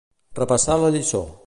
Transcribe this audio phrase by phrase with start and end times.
[0.39, 1.25] Repassar la lliçó.